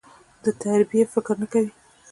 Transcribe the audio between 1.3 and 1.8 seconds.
نه کوي.